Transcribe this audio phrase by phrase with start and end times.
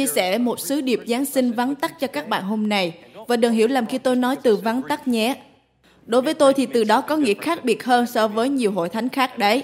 [0.00, 2.92] Chia sẻ một sứ điệp Giáng sinh vắn tắt cho các bạn hôm nay.
[3.28, 5.34] Và đừng hiểu lầm khi tôi nói từ vắn tắt nhé.
[6.06, 8.88] Đối với tôi thì từ đó có nghĩa khác biệt hơn so với nhiều hội
[8.88, 9.62] thánh khác đấy.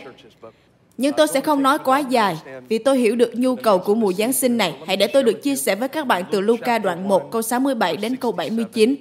[0.99, 2.37] Nhưng tôi sẽ không nói quá dài,
[2.69, 4.75] vì tôi hiểu được nhu cầu của mùa Giáng sinh này.
[4.87, 7.97] Hãy để tôi được chia sẻ với các bạn từ Luca đoạn 1 câu 67
[7.97, 8.95] đến câu 79.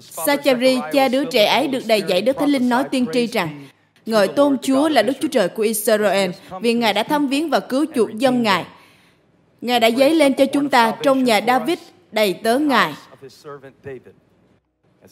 [0.00, 3.66] Sachari, cha đứa trẻ ấy được đầy dạy Đức Thánh Linh nói tiên tri rằng,
[4.06, 7.60] Ngợi tôn Chúa là Đức Chúa Trời của Israel, vì Ngài đã thăm viếng và
[7.60, 8.64] cứu chuộc dân Ngài.
[9.62, 11.78] Ngài đã dấy lên cho chúng ta trong nhà David
[12.12, 12.94] đầy tớ Ngài.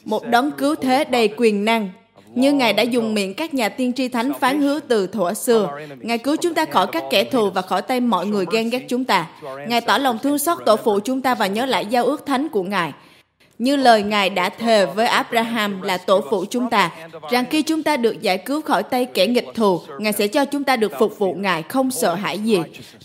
[0.05, 1.91] Một đấng cứu thế đầy quyền năng,
[2.34, 5.78] như Ngài đã dùng miệng các nhà tiên tri thánh phán hứa từ thuở xưa.
[5.98, 8.84] Ngài cứu chúng ta khỏi các kẻ thù và khỏi tay mọi người ghen ghét
[8.89, 9.27] chúng ta.
[9.69, 12.48] Ngài tỏ lòng thương xót tổ phụ chúng ta và nhớ lại giao ước thánh
[12.48, 12.93] của Ngài
[13.61, 16.91] như lời Ngài đã thề với Abraham là tổ phụ chúng ta,
[17.30, 20.44] rằng khi chúng ta được giải cứu khỏi tay kẻ nghịch thù, Ngài sẽ cho
[20.44, 22.58] chúng ta được phục vụ Ngài không sợ hãi gì.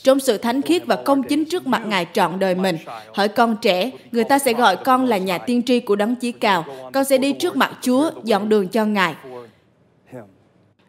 [0.04, 2.78] Trong sự thánh khiết và công chính trước mặt Ngài trọn đời mình.
[3.14, 6.32] Hỡi con trẻ, người ta sẽ gọi con là nhà tiên tri của đấng chí
[6.32, 6.66] cao.
[6.94, 9.16] Con sẽ đi trước mặt Chúa, dọn đường cho Ngài.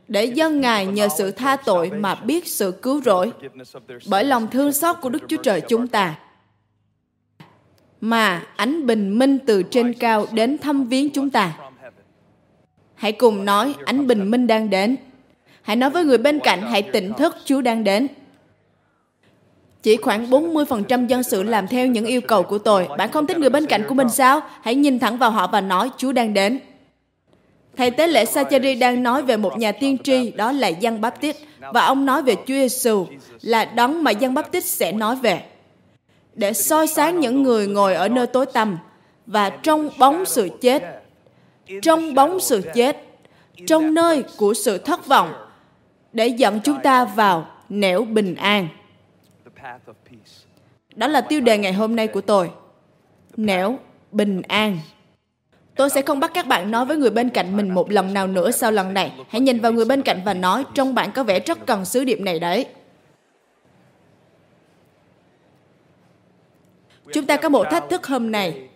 [0.08, 3.32] Để dân Ngài nhờ sự tha tội mà biết sự cứu rỗi.
[4.06, 6.14] Bởi lòng thương xót của Đức Chúa Trời chúng ta,
[8.10, 11.58] mà ánh bình minh từ trên cao đến thăm viếng chúng ta.
[12.94, 14.96] Hãy cùng nói ánh bình minh đang đến.
[15.62, 18.06] Hãy nói với người bên cạnh hãy tỉnh thức Chúa đang đến.
[19.82, 22.88] Chỉ khoảng 40% dân sự làm theo những yêu cầu của tôi.
[22.98, 24.40] Bạn không thích người bên cạnh của mình sao?
[24.62, 26.58] Hãy nhìn thẳng vào họ và nói Chúa đang đến.
[27.76, 31.36] Thầy tế lễ Sacheri đang nói về một nhà tiên tri, đó là Giăng Baptist,
[31.72, 33.06] và ông nói về Chúa Giêsu
[33.42, 35.42] là đấng mà Giăng Baptist sẽ nói về
[36.36, 38.78] để soi sáng những người ngồi ở nơi tối tăm
[39.26, 40.82] và trong bóng sự chết.
[41.82, 42.96] Trong bóng sự chết
[43.66, 45.32] trong nơi của sự thất vọng
[46.12, 48.68] để dẫn chúng ta vào nẻo bình an.
[50.94, 52.50] Đó là tiêu đề ngày hôm nay của tôi.
[53.36, 53.78] Nẻo
[54.12, 54.78] bình an.
[55.76, 58.26] Tôi sẽ không bắt các bạn nói với người bên cạnh mình một lần nào
[58.26, 59.12] nữa sau lần này.
[59.28, 62.04] Hãy nhìn vào người bên cạnh và nói trong bạn có vẻ rất cần sứ
[62.04, 62.66] điệp này đấy.
[67.12, 68.68] Chúng ta có một thách thức hôm nay.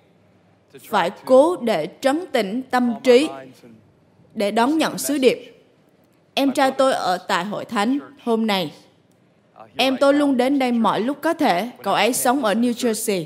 [0.89, 3.29] Phải cố để trấn tĩnh tâm trí
[4.35, 5.65] để đón nhận sứ điệp.
[6.35, 8.73] Em trai tôi ở tại hội thánh hôm nay.
[9.77, 11.71] Em tôi luôn đến đây mọi lúc có thể.
[11.83, 13.25] Cậu ấy sống ở New Jersey.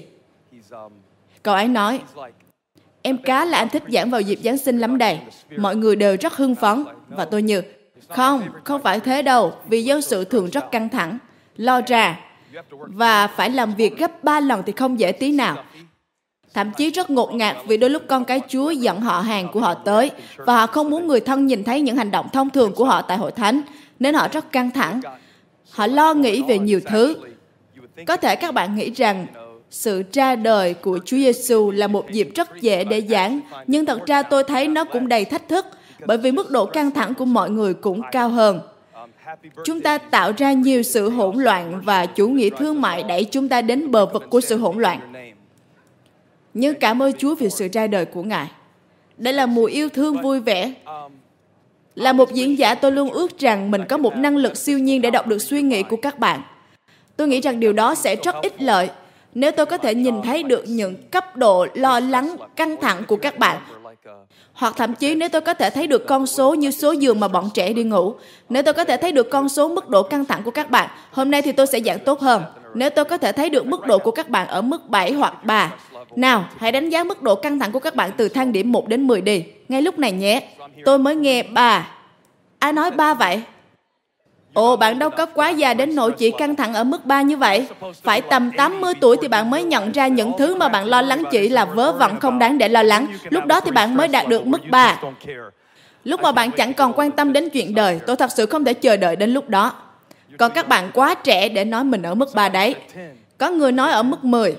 [1.42, 2.00] Cậu ấy nói,
[3.02, 5.18] em cá là anh thích giảng vào dịp Giáng sinh lắm đây.
[5.56, 6.84] Mọi người đều rất hưng phấn.
[7.08, 7.62] Và tôi như,
[8.08, 11.18] không, không phải thế đâu, vì dân sự thường rất căng thẳng.
[11.56, 12.20] Lo ra,
[12.80, 15.64] và phải làm việc gấp ba lần thì không dễ tí nào.
[16.54, 19.60] Thậm chí rất ngột ngạt vì đôi lúc con cái Chúa dẫn họ hàng của
[19.60, 22.72] họ tới và họ không muốn người thân nhìn thấy những hành động thông thường
[22.72, 23.62] của họ tại hội thánh
[23.98, 25.00] nên họ rất căng thẳng.
[25.70, 27.16] Họ lo nghĩ về nhiều thứ.
[28.06, 29.26] Có thể các bạn nghĩ rằng
[29.70, 34.06] sự ra đời của Chúa Giêsu là một dịp rất dễ để giảng, nhưng thật
[34.06, 35.66] ra tôi thấy nó cũng đầy thách thức
[36.06, 38.60] bởi vì mức độ căng thẳng của mọi người cũng cao hơn
[39.64, 43.48] chúng ta tạo ra nhiều sự hỗn loạn và chủ nghĩa thương mại đẩy chúng
[43.48, 45.00] ta đến bờ vực của sự hỗn loạn.
[46.54, 48.50] Nhưng cảm ơn chúa vì sự ra đời của ngài.
[49.16, 50.72] Đây là mùa yêu thương vui vẻ.
[51.94, 55.02] là một diễn giả tôi luôn ước rằng mình có một năng lực siêu nhiên
[55.02, 56.42] để đọc được suy nghĩ của các bạn.
[57.16, 58.90] Tôi nghĩ rằng điều đó sẽ rất ích lợi
[59.34, 63.16] nếu tôi có thể nhìn thấy được những cấp độ lo lắng căng thẳng của
[63.16, 63.62] các bạn
[64.54, 67.28] hoặc thậm chí nếu tôi có thể thấy được con số như số giường mà
[67.28, 68.14] bọn trẻ đi ngủ,
[68.48, 70.88] nếu tôi có thể thấy được con số mức độ căng thẳng của các bạn,
[71.10, 72.42] hôm nay thì tôi sẽ giảng tốt hơn.
[72.74, 75.44] Nếu tôi có thể thấy được mức độ của các bạn ở mức 7 hoặc
[75.44, 75.74] 3.
[76.16, 78.88] Nào, hãy đánh giá mức độ căng thẳng của các bạn từ thang điểm 1
[78.88, 79.44] đến 10 đi.
[79.68, 80.48] Ngay lúc này nhé.
[80.84, 81.88] Tôi mới nghe 3.
[82.58, 83.42] Ai nói 3 vậy?
[84.54, 87.36] Ồ, bạn đâu có quá già đến nỗi chỉ căng thẳng ở mức 3 như
[87.36, 87.66] vậy.
[88.02, 91.22] Phải tầm 80 tuổi thì bạn mới nhận ra những thứ mà bạn lo lắng
[91.30, 93.06] chỉ là vớ vẩn không đáng để lo lắng.
[93.30, 95.00] Lúc đó thì bạn mới đạt được mức 3.
[96.04, 98.74] Lúc mà bạn chẳng còn quan tâm đến chuyện đời, tôi thật sự không thể
[98.74, 99.72] chờ đợi đến lúc đó.
[100.38, 102.74] Còn các bạn quá trẻ để nói mình ở mức 3 đấy.
[103.38, 104.56] Có người nói ở mức 10.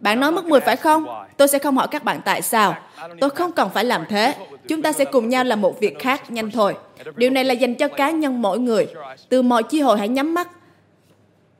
[0.00, 1.06] Bạn nói mức 10 phải không?
[1.36, 2.76] Tôi sẽ không hỏi các bạn tại sao.
[3.20, 4.34] Tôi không cần phải làm thế.
[4.68, 6.74] Chúng ta sẽ cùng nhau làm một việc khác nhanh thôi.
[7.16, 8.86] Điều này là dành cho cá nhân mỗi người.
[9.28, 10.48] Từ mọi chi hội hãy nhắm mắt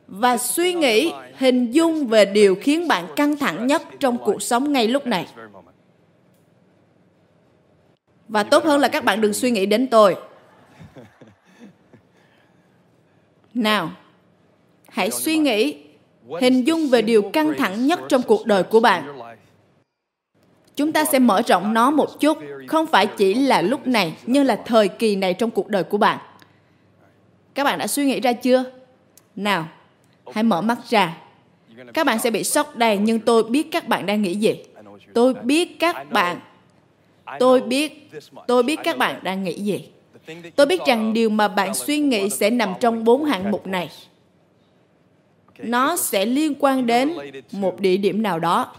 [0.09, 4.73] và suy nghĩ, hình dung về điều khiến bạn căng thẳng nhất trong cuộc sống
[4.73, 5.27] ngay lúc này.
[8.29, 10.17] Và tốt hơn là các bạn đừng suy nghĩ đến tôi.
[13.55, 13.91] Nào,
[14.89, 15.77] hãy suy nghĩ,
[16.41, 19.16] hình dung về điều căng thẳng nhất trong cuộc đời của bạn
[20.77, 24.45] chúng ta sẽ mở rộng nó một chút không phải chỉ là lúc này nhưng
[24.45, 26.19] là thời kỳ này trong cuộc đời của bạn.
[27.55, 28.65] Các bạn đã suy nghĩ ra chưa?
[29.37, 29.69] Nào
[30.33, 31.17] hãy mở mắt ra.
[31.95, 34.55] Các bạn sẽ bị sốc đây, nhưng tôi biết các bạn đang nghĩ gì.
[35.15, 36.41] Tôi biết các bạn
[37.39, 38.11] tôi biết
[38.47, 39.89] tôi biết các bạn đang nghĩ gì.
[40.57, 43.91] Tôi biết rằng điều mà bạn suy nghĩ sẽ nằm trong bốn hạng mục này
[45.59, 47.13] nó sẽ liên quan đến
[47.53, 48.75] một địa điểm nào đó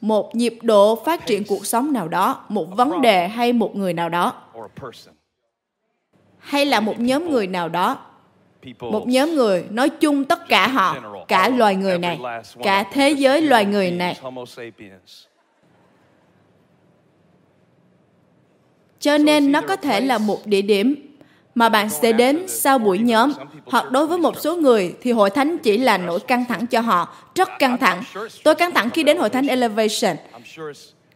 [0.00, 3.92] một nhịp độ phát triển cuộc sống nào đó một vấn đề hay một người
[3.92, 4.32] nào đó.
[6.38, 7.98] hay là một nhóm người nào đó.
[8.80, 10.96] một nhóm người nói chung tất cả họ
[11.28, 12.18] cả loài người này
[12.62, 14.20] cả thế giới loài người này.
[18.98, 21.13] Cho nên nó có thể là một địa điểm
[21.54, 23.32] mà bạn sẽ đến sau buổi nhóm
[23.64, 26.80] hoặc đối với một số người thì hội thánh chỉ là nỗi căng thẳng cho
[26.80, 28.02] họ rất căng thẳng
[28.44, 30.16] tôi căng thẳng khi đến hội thánh elevation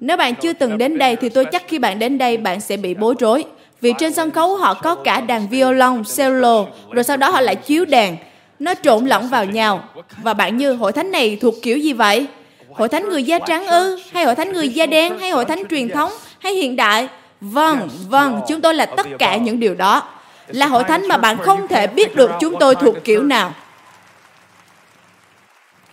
[0.00, 2.76] nếu bạn chưa từng đến đây thì tôi chắc khi bạn đến đây bạn sẽ
[2.76, 3.44] bị bối rối
[3.80, 7.56] vì trên sân khấu họ có cả đàn violon, cello, rồi sau đó họ lại
[7.56, 8.16] chiếu đàn.
[8.58, 9.84] Nó trộn lẫn vào nhau.
[10.22, 12.26] Và bạn như hội thánh này thuộc kiểu gì vậy?
[12.72, 14.00] Hội thánh người da trắng ư?
[14.12, 15.18] Hay hội thánh người da đen?
[15.18, 16.10] Hay hội thánh truyền thống?
[16.38, 17.08] Hay hiện đại?
[17.40, 20.02] Vâng, vâng, chúng tôi là tất cả những điều đó
[20.48, 23.54] là hội thánh mà bạn không thể biết được chúng tôi thuộc kiểu nào.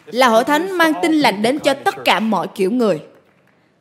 [0.06, 3.02] Là hội thánh mang tin lành đến cho tất cả mọi kiểu người.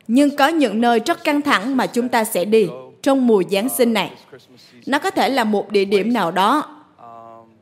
[0.07, 2.67] Nhưng có những nơi rất căng thẳng mà chúng ta sẽ đi
[3.01, 4.11] trong mùa Giáng sinh này.
[4.85, 6.63] Nó có thể là một địa điểm nào đó.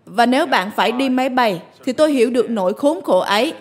[0.05, 3.53] Và nếu bạn phải đi máy bay, thì tôi hiểu được nỗi khốn khổ ấy.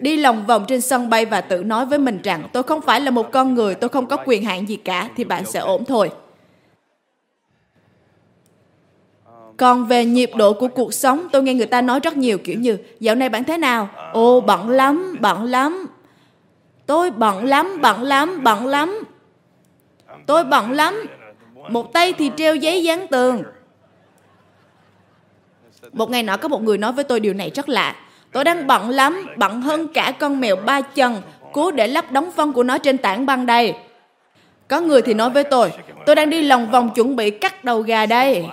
[0.00, 3.00] Đi lòng vòng trên sân bay và tự nói với mình rằng tôi không phải
[3.00, 5.84] là một con người, tôi không có quyền hạn gì cả, thì bạn sẽ ổn
[5.84, 6.10] thôi.
[9.56, 12.58] Còn về nhịp độ của cuộc sống, tôi nghe người ta nói rất nhiều kiểu
[12.58, 13.88] như Dạo này bạn thế nào?
[14.12, 15.86] Ồ, bận lắm, bận lắm.
[16.86, 19.04] Tôi bận lắm, bận lắm, bận lắm.
[20.26, 21.06] Tôi bận lắm.
[21.68, 23.42] Một tay thì treo giấy dán tường.
[25.92, 27.96] Một ngày nọ có một người nói với tôi điều này rất lạ.
[28.32, 31.22] Tôi đang bận lắm, bận hơn cả con mèo ba chân,
[31.52, 33.74] cố để lắp đóng phân của nó trên tảng băng đây.
[34.68, 35.72] Có người thì nói với tôi,
[36.06, 38.44] tôi đang đi lòng vòng chuẩn bị cắt đầu gà đây.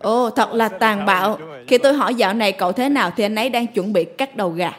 [0.00, 1.38] Ồ, thật là tàn bạo.
[1.66, 4.36] Khi tôi hỏi dạo này cậu thế nào thì anh ấy đang chuẩn bị cắt
[4.36, 4.72] đầu gà.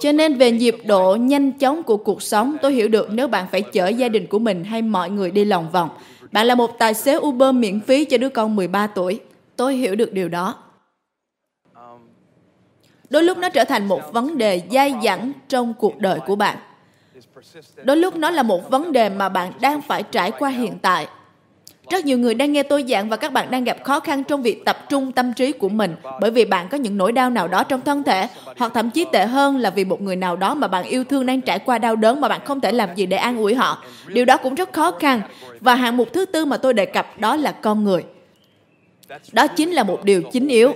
[0.00, 3.46] Cho nên về nhịp độ nhanh chóng của cuộc sống, tôi hiểu được nếu bạn
[3.52, 5.88] phải chở gia đình của mình hay mọi người đi lòng vòng.
[6.32, 9.20] Bạn là một tài xế Uber miễn phí cho đứa con 13 tuổi.
[9.56, 10.54] Tôi hiểu được điều đó.
[13.10, 16.56] Đôi lúc nó trở thành một vấn đề dai dẳng trong cuộc đời của bạn.
[17.82, 21.06] Đôi lúc nó là một vấn đề mà bạn đang phải trải qua hiện tại
[21.90, 24.42] rất nhiều người đang nghe tôi giảng và các bạn đang gặp khó khăn trong
[24.42, 27.48] việc tập trung tâm trí của mình, bởi vì bạn có những nỗi đau nào
[27.48, 28.28] đó trong thân thể,
[28.58, 31.26] hoặc thậm chí tệ hơn là vì một người nào đó mà bạn yêu thương
[31.26, 33.82] đang trải qua đau đớn mà bạn không thể làm gì để an ủi họ.
[34.06, 35.20] Điều đó cũng rất khó khăn.
[35.60, 38.04] Và hạng mục thứ tư mà tôi đề cập đó là con người.
[39.32, 40.72] Đó chính là một điều chính yếu.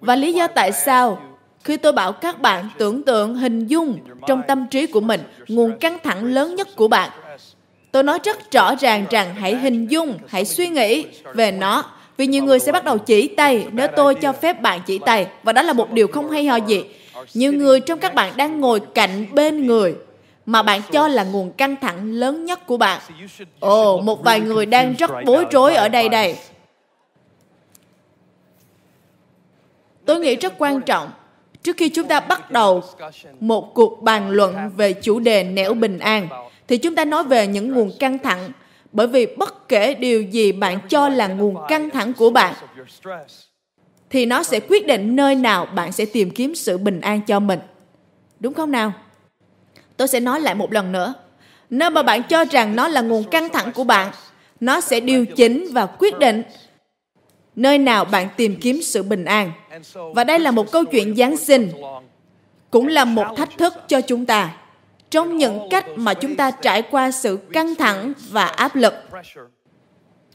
[0.00, 1.18] Và lý do tại sao
[1.64, 5.78] khi tôi bảo các bạn tưởng tượng, hình dung trong tâm trí của mình, nguồn
[5.78, 7.10] căng thẳng lớn nhất của bạn
[7.94, 11.84] Tôi nói rất rõ ràng rằng hãy hình dung, hãy suy nghĩ về nó.
[12.16, 15.26] Vì nhiều người sẽ bắt đầu chỉ tay nếu tôi cho phép bạn chỉ tay.
[15.42, 16.84] Và đó là một điều không hay ho gì.
[17.34, 19.94] Nhiều người trong các bạn đang ngồi cạnh bên người
[20.46, 23.00] mà bạn cho là nguồn căng thẳng lớn nhất của bạn.
[23.60, 26.36] Ồ, một vài người đang rất bối rối ở đây đây.
[30.04, 31.10] Tôi nghĩ rất quan trọng
[31.64, 32.82] trước khi chúng ta bắt đầu
[33.40, 36.28] một cuộc bàn luận về chủ đề nẻo bình an,
[36.68, 38.52] thì chúng ta nói về những nguồn căng thẳng.
[38.92, 42.54] Bởi vì bất kể điều gì bạn cho là nguồn căng thẳng của bạn,
[44.10, 47.40] thì nó sẽ quyết định nơi nào bạn sẽ tìm kiếm sự bình an cho
[47.40, 47.58] mình.
[48.40, 48.92] Đúng không nào?
[49.96, 51.14] Tôi sẽ nói lại một lần nữa.
[51.70, 54.12] Nơi mà bạn cho rằng nó là nguồn căng thẳng của bạn,
[54.60, 56.42] nó sẽ điều chỉnh và quyết định
[57.56, 59.52] nơi nào bạn tìm kiếm sự bình an
[60.14, 61.70] và đây là một câu chuyện giáng sinh,
[62.70, 64.56] cũng là một thách thức cho chúng ta
[65.10, 68.94] trong những cách mà chúng ta trải qua sự căng thẳng và áp lực.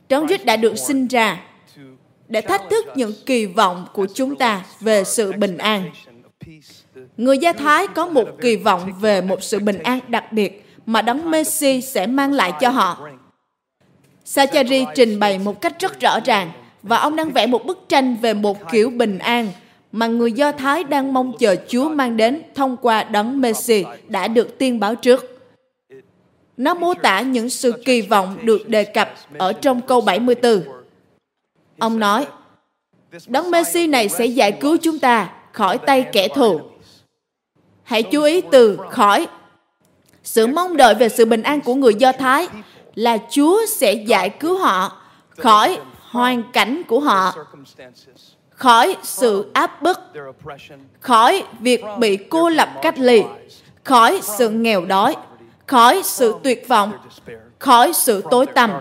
[0.09, 1.39] Đấng Christ đã được sinh ra
[2.27, 5.91] để thách thức những kỳ vọng của chúng ta về sự bình an.
[7.17, 11.01] Người Do Thái có một kỳ vọng về một sự bình an đặc biệt mà
[11.01, 13.09] Đấng Messi sẽ mang lại cho họ.
[14.25, 16.51] Sachari trình bày một cách rất rõ ràng
[16.83, 19.47] và ông đang vẽ một bức tranh về một kiểu bình an
[19.91, 24.27] mà người Do Thái đang mong chờ Chúa mang đến thông qua đấng Messi đã
[24.27, 25.25] được tiên báo trước.
[26.57, 30.63] Nó mô tả những sự kỳ vọng được đề cập ở trong câu 74.
[31.79, 32.27] Ông nói,
[33.27, 36.61] Đấng Messi này sẽ giải cứu chúng ta khỏi tay kẻ thù.
[37.83, 39.27] Hãy chú ý từ khỏi.
[40.23, 42.47] Sự mong đợi về sự bình an của người Do Thái
[42.95, 45.01] là Chúa sẽ giải cứu họ
[45.37, 45.79] khỏi
[46.11, 47.35] hoàn cảnh của họ
[48.49, 49.99] khỏi sự áp bức,
[50.99, 53.23] khỏi việc bị cô lập cách ly,
[53.83, 55.15] khỏi sự nghèo đói,
[55.65, 56.91] khỏi sự tuyệt vọng,
[57.59, 58.71] khỏi sự tối tăm.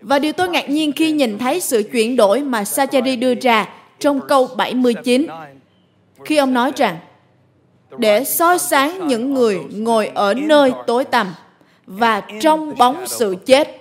[0.00, 3.68] Và điều tôi ngạc nhiên khi nhìn thấy sự chuyển đổi mà Sacheri đưa ra
[3.98, 5.26] trong câu 79
[6.24, 6.98] khi ông nói rằng
[7.98, 11.34] để soi sáng những người ngồi ở nơi tối tăm
[11.86, 13.79] và trong bóng sự chết.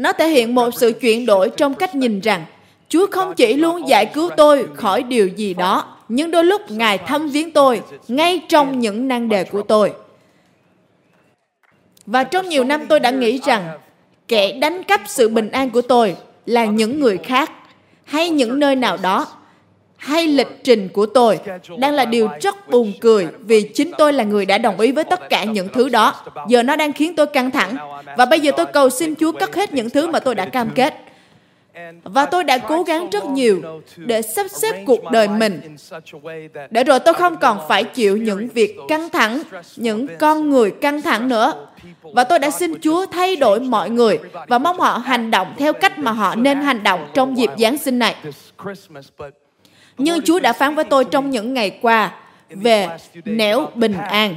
[0.00, 2.44] Nó thể hiện một sự chuyển đổi trong cách nhìn rằng
[2.88, 6.98] Chúa không chỉ luôn giải cứu tôi khỏi điều gì đó, nhưng đôi lúc Ngài
[6.98, 9.92] thăm viếng tôi ngay trong những nan đề của tôi.
[12.06, 13.78] Và trong nhiều năm tôi đã nghĩ rằng
[14.28, 16.16] kẻ đánh cắp sự bình an của tôi
[16.46, 17.52] là những người khác
[18.04, 19.26] hay những nơi nào đó
[20.00, 21.38] hay lịch trình của tôi
[21.78, 25.04] đang là điều rất buồn cười vì chính tôi là người đã đồng ý với
[25.04, 26.14] tất cả những thứ đó.
[26.48, 27.76] Giờ nó đang khiến tôi căng thẳng
[28.16, 30.70] và bây giờ tôi cầu xin Chúa cất hết những thứ mà tôi đã cam
[30.74, 30.94] kết.
[32.02, 33.62] Và tôi đã cố gắng rất nhiều
[33.96, 35.76] để sắp xếp cuộc đời mình
[36.70, 39.42] để rồi tôi không còn phải chịu những việc căng thẳng,
[39.76, 41.66] những con người căng thẳng nữa.
[42.02, 45.72] Và tôi đã xin Chúa thay đổi mọi người và mong họ hành động theo
[45.72, 48.16] cách mà họ nên hành động trong dịp Giáng sinh này.
[49.98, 52.14] Nhưng Chúa đã phán với tôi trong những ngày qua
[52.48, 52.88] về
[53.24, 54.36] nẻo bình an.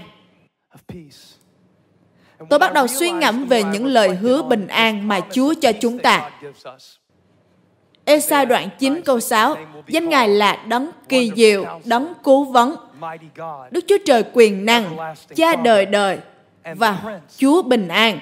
[2.50, 6.00] Tôi bắt đầu suy ngẫm về những lời hứa bình an mà Chúa cho chúng
[6.00, 6.31] ta.
[8.05, 9.55] Esai đoạn 9 câu 6,
[9.88, 12.75] danh Ngài là đấng kỳ diệu, đấng cứu vấn,
[13.72, 14.98] Đức Chúa Trời quyền năng,
[15.36, 16.17] cha đời đời
[16.75, 18.19] và Chúa bình an.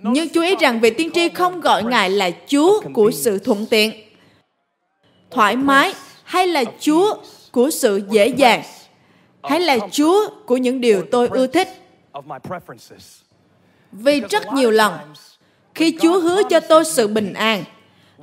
[0.00, 3.66] Nhưng chú ý rằng vị tiên tri không gọi Ngài là Chúa của sự thuận
[3.66, 3.92] tiện,
[5.34, 7.14] thoải mái hay là Chúa
[7.52, 8.62] của sự dễ dàng
[9.42, 11.68] hay là Chúa của những điều tôi ưa thích.
[13.92, 14.92] Vì rất nhiều lần,
[15.74, 17.64] khi Chúa hứa cho tôi sự bình an,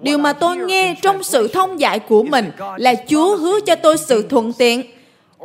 [0.02, 3.98] điều mà tôi nghe trong sự thông dạy của mình là Chúa hứa cho tôi
[3.98, 4.84] sự thuận tiện,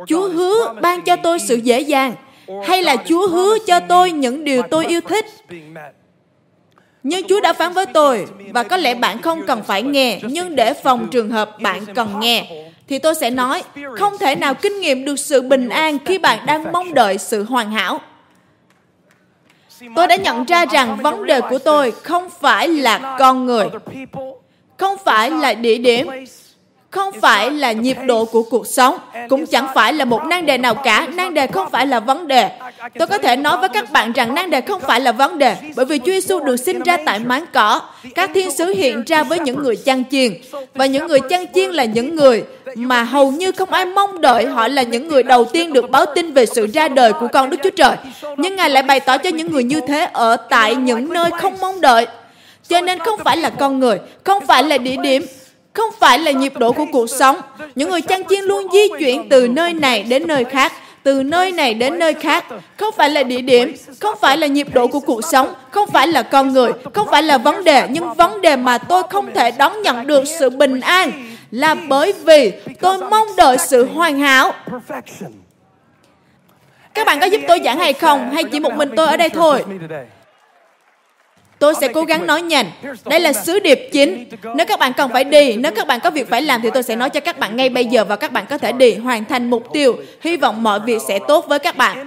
[0.07, 2.15] Chúa hứa ban cho tôi sự dễ dàng,
[2.63, 5.25] hay là Chúa hứa cho tôi những điều tôi yêu thích.
[7.07, 10.55] Nhưng Chúa đã phán với tôi, và có lẽ bạn không cần phải nghe, nhưng
[10.55, 13.63] để phòng trường hợp bạn cần nghe, thì tôi sẽ nói,
[13.97, 17.43] không thể nào kinh nghiệm được sự bình an khi bạn đang mong đợi sự
[17.43, 18.01] hoàn hảo.
[19.95, 23.65] Tôi đã nhận ra rằng vấn đề của tôi không phải là con người,
[24.77, 26.07] không phải là địa điểm,
[26.95, 28.97] không phải là nhịp độ của cuộc sống,
[29.29, 31.07] cũng chẳng phải là một nan đề nào cả.
[31.13, 32.49] Nan đề không phải là vấn đề.
[32.99, 35.55] Tôi có thể nói với các bạn rằng nan đề không phải là vấn đề,
[35.75, 37.81] bởi vì Chúa Giêsu được sinh ra tại máng cỏ.
[38.15, 40.33] Các thiên sứ hiện ra với những người chăn chiên,
[40.73, 42.43] và những người chăn chiên là những người
[42.75, 46.05] mà hầu như không ai mong đợi họ là những người đầu tiên được báo
[46.15, 47.95] tin về sự ra đời của con Đức Chúa Trời.
[48.37, 51.55] Nhưng Ngài lại bày tỏ cho những người như thế ở tại những nơi không
[51.61, 52.07] mong đợi.
[52.69, 55.25] Cho nên không phải là con người, không phải là địa điểm,
[55.75, 57.37] không phải là nhịp độ của cuộc sống.
[57.75, 61.51] Những người chăn chiên luôn di chuyển từ nơi này đến nơi khác, từ nơi
[61.51, 62.45] này đến nơi khác.
[62.77, 66.07] Không phải là địa điểm, không phải là nhịp độ của cuộc sống, không phải
[66.07, 69.51] là con người, không phải là vấn đề, nhưng vấn đề mà tôi không thể
[69.51, 71.11] đón nhận được sự bình an
[71.51, 72.51] là bởi vì
[72.81, 74.53] tôi mong đợi sự hoàn hảo.
[76.93, 78.31] Các bạn có giúp tôi giảng hay không?
[78.31, 79.63] Hay chỉ một mình tôi ở đây thôi?
[81.65, 82.65] Tôi sẽ cố gắng nói nhanh.
[83.05, 84.25] Đây là sứ điệp chính.
[84.55, 86.83] Nếu các bạn cần phải đi, nếu các bạn có việc phải làm thì tôi
[86.83, 89.25] sẽ nói cho các bạn ngay bây giờ và các bạn có thể đi hoàn
[89.25, 89.95] thành mục tiêu.
[90.21, 92.05] Hy vọng mọi việc sẽ tốt với các bạn.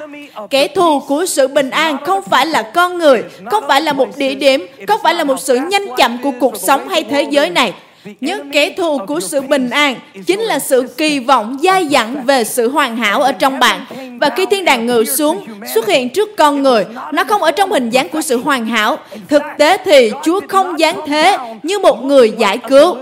[0.51, 4.17] Kẻ thù của sự bình an không phải là con người, không phải là một
[4.17, 7.51] địa điểm, không phải là một sự nhanh chậm của cuộc sống hay thế giới
[7.51, 7.73] này.
[8.21, 12.45] Nhưng kẻ thù của sự bình an chính là sự kỳ vọng dai dẳng về
[12.45, 13.85] sự hoàn hảo ở trong bạn.
[14.21, 17.71] Và khi thiên đàng ngự xuống, xuất hiện trước con người, nó không ở trong
[17.71, 18.99] hình dáng của sự hoàn hảo.
[19.29, 22.97] Thực tế thì Chúa không dáng thế như một người giải cứu.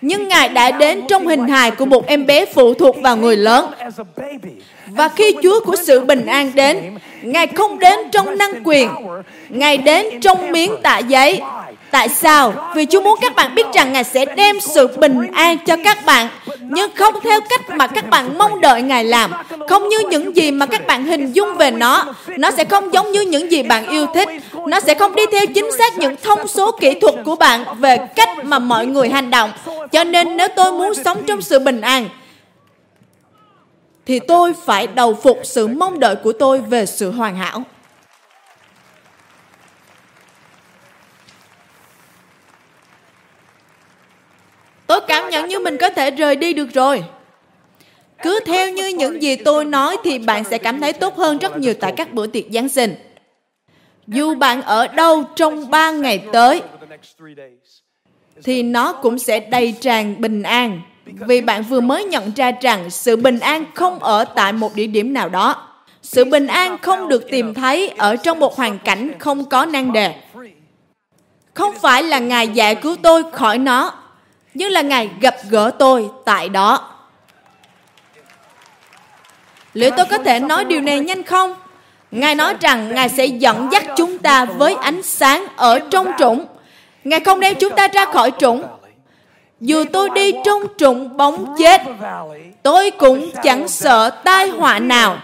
[0.00, 3.36] Nhưng Ngài đã đến trong hình hài của một em bé phụ thuộc vào người
[3.36, 3.66] lớn.
[4.86, 8.88] Và khi Chúa của sự bình an đến, Ngài không đến trong năng quyền,
[9.48, 11.40] Ngài đến trong miếng tạ giấy,
[11.94, 12.54] Tại sao?
[12.74, 16.06] Vì Chúa muốn các bạn biết rằng Ngài sẽ đem sự bình an cho các
[16.06, 16.28] bạn,
[16.60, 19.32] nhưng không theo cách mà các bạn mong đợi Ngài làm,
[19.68, 22.14] không như những gì mà các bạn hình dung về nó.
[22.38, 24.28] Nó sẽ không giống như những gì bạn yêu thích.
[24.66, 27.96] Nó sẽ không đi theo chính xác những thông số kỹ thuật của bạn về
[28.16, 29.52] cách mà mọi người hành động.
[29.92, 32.08] Cho nên nếu tôi muốn sống trong sự bình an,
[34.06, 37.62] thì tôi phải đầu phục sự mong đợi của tôi về sự hoàn hảo.
[44.94, 47.04] Tôi cảm nhận như mình có thể rời đi được rồi.
[48.22, 51.56] Cứ theo như những gì tôi nói thì bạn sẽ cảm thấy tốt hơn rất
[51.56, 52.94] nhiều tại các bữa tiệc Giáng sinh.
[54.06, 56.62] Dù bạn ở đâu trong ba ngày tới,
[58.44, 62.90] thì nó cũng sẽ đầy tràn bình an vì bạn vừa mới nhận ra rằng
[62.90, 65.68] sự bình an không ở tại một địa điểm nào đó
[66.02, 69.92] sự bình an không được tìm thấy ở trong một hoàn cảnh không có nan
[69.92, 70.14] đề
[71.54, 73.92] không phải là ngài giải cứu tôi khỏi nó
[74.54, 76.90] nhưng là ngài gặp gỡ tôi tại đó.
[79.74, 81.54] Liệu tôi có thể nói điều này nhanh không?
[82.10, 86.46] Ngài nói rằng ngài sẽ dẫn dắt chúng ta với ánh sáng ở trong trũng.
[87.04, 88.62] Ngài không đem chúng ta ra khỏi trũng.
[89.60, 91.80] Dù tôi đi trong trũng bóng chết,
[92.62, 95.18] tôi cũng chẳng sợ tai họa nào.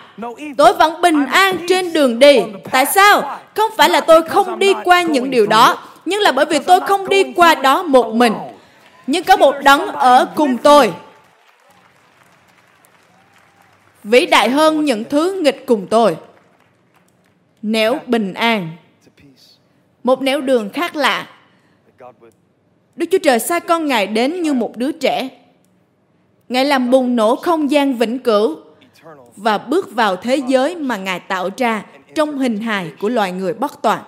[0.56, 2.40] Tôi vẫn bình an trên đường đi.
[2.70, 3.38] Tại sao?
[3.54, 6.80] Không phải là tôi không đi qua những điều đó, nhưng là bởi vì tôi
[6.80, 8.34] không đi qua đó một mình
[9.06, 10.92] nhưng có một đấng ở cùng tôi
[14.04, 16.16] vĩ đại hơn những thứ nghịch cùng tôi
[17.62, 18.76] nếu bình an
[20.04, 21.26] một nẻo đường khác lạ
[22.96, 25.28] Đức Chúa Trời sai con Ngài đến như một đứa trẻ.
[26.48, 28.60] Ngài làm bùng nổ không gian vĩnh cửu
[29.36, 33.54] và bước vào thế giới mà Ngài tạo ra trong hình hài của loài người
[33.54, 34.04] bất toàn.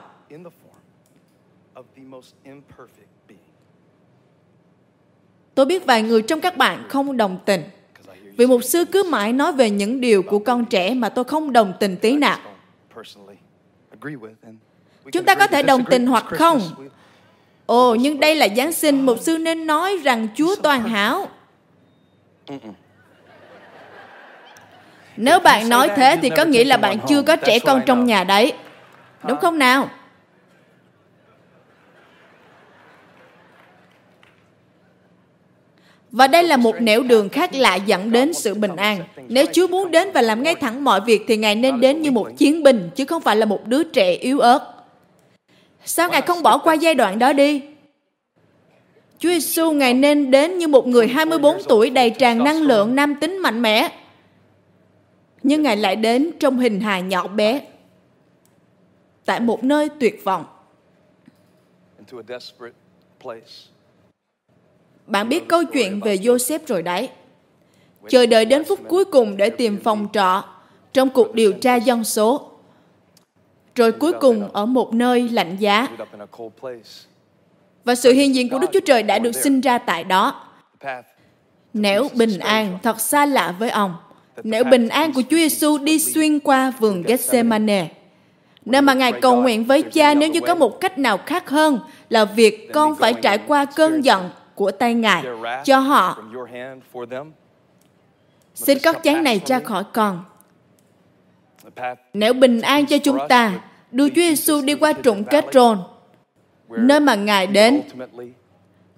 [5.55, 7.63] Tôi biết vài người trong các bạn không đồng tình
[8.37, 11.53] vì mục sư cứ mãi nói về những điều của con trẻ mà tôi không
[11.53, 12.39] đồng tình tí nào.
[15.13, 16.61] Chúng ta có thể đồng tình hoặc không,
[17.67, 21.29] Ồ, nhưng đây là Giáng sinh, mục sư nên nói rằng Chúa toàn hảo.
[25.17, 28.25] Nếu bạn nói thế thì có nghĩa là bạn chưa có trẻ con trong nhà
[28.25, 28.53] đấy.
[29.25, 29.91] Đúng không nào?
[36.13, 39.05] Và đây là một nẻo đường khác lạ dẫn đến sự bình an.
[39.29, 42.11] Nếu Chúa muốn đến và làm ngay thẳng mọi việc thì Ngài nên đến như
[42.11, 44.75] một chiến binh, chứ không phải là một đứa trẻ yếu ớt.
[45.85, 47.63] Sao Ngài không bỏ qua giai đoạn đó đi?
[49.19, 53.15] Chúa Giêsu Ngài nên đến như một người 24 tuổi đầy tràn năng lượng nam
[53.15, 53.89] tính mạnh mẽ.
[55.43, 57.61] Nhưng Ngài lại đến trong hình hài nhỏ bé.
[59.25, 60.45] Tại một nơi tuyệt vọng.
[65.13, 67.09] Bạn biết câu chuyện về Joseph rồi đấy.
[68.09, 70.45] Chờ đợi đến phút cuối cùng để tìm phòng trọ
[70.93, 72.51] trong cuộc điều tra dân số
[73.75, 75.89] rồi cuối cùng ở một nơi lạnh giá.
[77.85, 80.45] Và sự hiện diện của Đức Chúa Trời đã được sinh ra tại đó.
[81.75, 83.95] Nếu bình an thật xa lạ với ông,
[84.45, 87.89] nếu bình an của Chúa Giêsu đi xuyên qua vườn Gethsemane,
[88.65, 91.81] nơi mà Ngài cầu nguyện với cha nếu như có một cách nào khác hơn
[92.09, 94.31] là việc con phải trải qua cơn giận
[94.63, 95.25] của tay Ngài
[95.65, 96.23] cho họ.
[98.55, 100.25] Xin cất chén này ra khỏi con
[102.13, 105.79] nếu bình an cho chúng ta, đưa Chúa Giêsu đi qua trụng kết rôn,
[106.69, 107.83] nơi mà Ngài đến,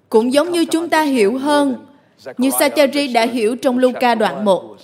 [0.09, 1.85] cũng giống như chúng ta hiểu hơn,
[2.37, 4.77] như Sachari đã hiểu trong Luca đoạn 1.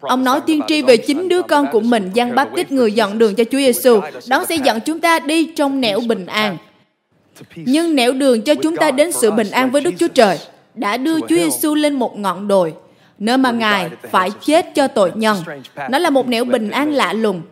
[0.00, 3.18] Ông nói tiên tri về chính đứa con của mình, Giăng Báp Tích người dẫn
[3.18, 4.00] đường cho Chúa Giêsu.
[4.28, 6.56] Đó sẽ dẫn chúng ta đi trong nẻo bình an.
[7.56, 10.38] Nhưng nẻo đường cho chúng ta đến sự bình an với Đức Chúa Trời
[10.74, 12.74] đã đưa Chúa Giêsu lên một ngọn đồi
[13.18, 15.36] nơi mà Ngài phải chết cho tội nhân.
[15.90, 17.42] Nó là một nẻo bình an lạ lùng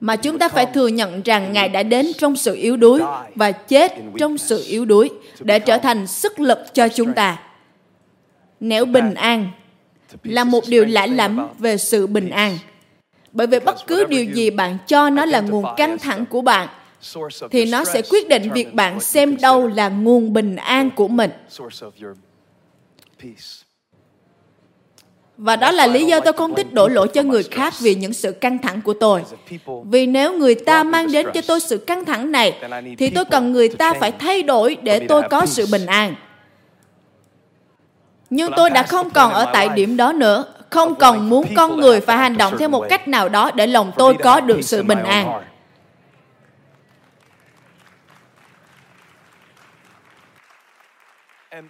[0.00, 3.00] mà chúng ta phải thừa nhận rằng Ngài đã đến trong sự yếu đuối
[3.34, 7.38] và chết trong sự yếu đuối để trở thành sức lực cho chúng ta.
[8.60, 9.50] Nẻo bình an
[10.22, 12.58] là một điều lạ lẫm về sự bình an.
[13.32, 16.68] Bởi vì bất cứ điều gì bạn cho nó là nguồn căng thẳng của bạn,
[17.50, 21.30] thì nó sẽ quyết định việc bạn xem đâu là nguồn bình an của mình.
[25.36, 28.12] Và đó là lý do tôi không thích đổ lỗi cho người khác vì những
[28.12, 29.22] sự căng thẳng của tôi.
[29.84, 32.58] Vì nếu người ta mang đến cho tôi sự căng thẳng này,
[32.98, 36.14] thì tôi cần người ta phải thay đổi để tôi có sự bình an.
[38.30, 42.00] Nhưng tôi đã không còn ở tại điểm đó nữa, không còn muốn con người
[42.00, 45.02] phải hành động theo một cách nào đó để lòng tôi có được sự bình
[45.02, 45.42] an.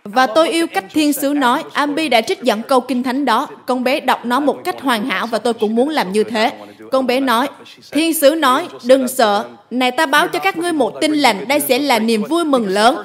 [0.05, 3.49] Và tôi yêu cách thiên sứ nói, Ambi đã trích dẫn câu kinh thánh đó.
[3.67, 6.53] Con bé đọc nó một cách hoàn hảo và tôi cũng muốn làm như thế.
[6.93, 7.49] Con bé nói,
[7.91, 11.61] thiên sứ nói, đừng sợ, này ta báo cho các ngươi một tin lành, đây
[11.61, 13.03] sẽ là niềm vui mừng lớn.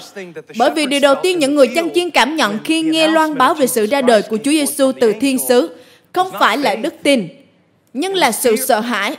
[0.58, 3.54] Bởi vì điều đầu tiên những người chân chiên cảm nhận khi nghe loan báo
[3.54, 5.76] về sự ra đời của Chúa Giêsu từ thiên sứ,
[6.14, 7.28] không phải là đức tin,
[7.94, 9.16] nhưng là sự sợ hãi.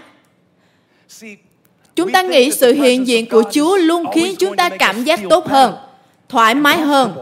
[1.96, 5.48] Chúng ta nghĩ sự hiện diện của Chúa luôn khiến chúng ta cảm giác tốt
[5.48, 5.74] hơn,
[6.28, 7.12] thoải mái hơn,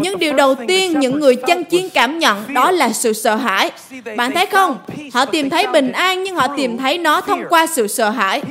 [0.00, 3.70] nhưng điều đầu tiên những người chân chiến cảm nhận đó là sự sợ hãi.
[4.16, 4.78] Bạn thấy không?
[5.12, 8.42] họ tìm thấy bình an nhưng họ tìm thấy nó thông qua sự sợ hãi.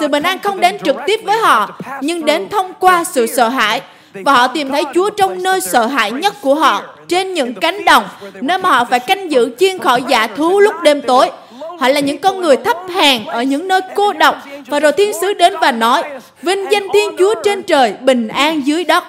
[0.00, 3.48] Sự bình an không đến trực tiếp với họ nhưng đến thông qua sự sợ
[3.48, 3.80] hãi.
[4.24, 7.84] Và họ tìm thấy Chúa trong nơi sợ hãi nhất của họ, trên những cánh
[7.84, 8.04] đồng,
[8.40, 11.30] nơi mà họ phải canh giữ chiên khỏi giả thú lúc đêm tối.
[11.78, 14.36] Họ là những con người thấp hèn ở những nơi cô độc.
[14.66, 16.02] và rồi thiên sứ đến và nói
[16.42, 19.04] Vinh danh Thiên Chúa trên trời, bình an dưới đất.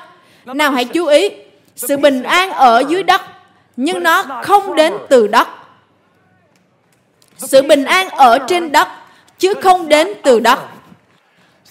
[0.45, 1.29] Nào hãy chú ý,
[1.77, 3.21] sự bình an ở dưới đất,
[3.75, 5.47] nhưng nó không đến từ đất.
[7.37, 8.87] Sự bình an ở trên đất,
[9.39, 10.59] chứ không đến từ đất.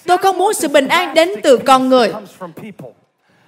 [0.07, 2.13] Tôi không muốn sự bình an đến từ con người.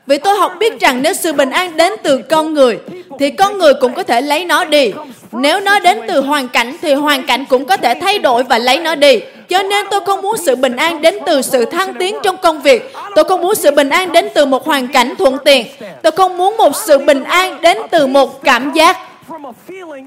[0.07, 2.79] Vì tôi học biết rằng nếu sự bình an đến từ con người,
[3.19, 4.93] thì con người cũng có thể lấy nó đi.
[5.33, 8.59] Nếu nó đến từ hoàn cảnh, thì hoàn cảnh cũng có thể thay đổi và
[8.59, 9.21] lấy nó đi.
[9.49, 12.63] Cho nên tôi không muốn sự bình an đến từ sự thăng tiến trong công
[12.63, 12.97] việc.
[13.15, 15.67] Tôi không muốn sự bình an đến từ một hoàn cảnh thuận tiện.
[16.03, 18.97] Tôi không muốn một sự bình an đến từ một cảm giác.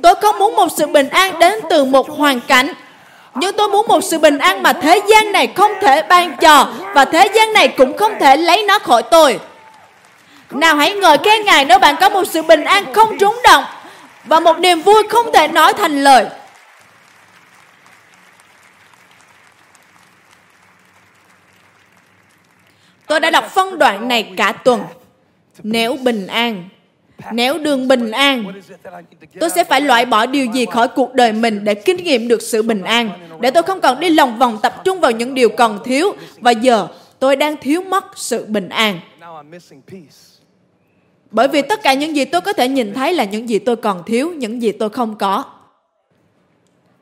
[0.04, 2.74] Tôi không muốn một sự bình an đến từ một hoàn cảnh.
[3.36, 6.68] Nhưng tôi muốn một sự bình an mà thế gian này không thể ban cho,
[6.94, 9.40] và thế gian này cũng không thể lấy nó khỏi tôi.
[10.52, 13.64] Nào hãy ngợi khen Ngài nếu bạn có một sự bình an không trúng động
[14.26, 16.26] và một niềm vui không thể nói thành lời.
[23.12, 24.82] Tôi đã đọc phân đoạn này cả tuần.
[25.64, 26.70] Nếu bình an,
[27.32, 28.46] nếu đường bình an,
[29.40, 32.42] tôi sẽ phải loại bỏ điều gì khỏi cuộc đời mình để kinh nghiệm được
[32.42, 35.50] sự bình an, để tôi không còn đi lòng vòng tập trung vào những điều
[35.50, 36.14] còn thiếu.
[36.38, 36.88] Và giờ
[37.20, 39.00] tôi đang thiếu mất sự bình an.
[41.32, 43.76] Bởi vì tất cả những gì tôi có thể nhìn thấy là những gì tôi
[43.76, 45.44] còn thiếu, những gì tôi không có.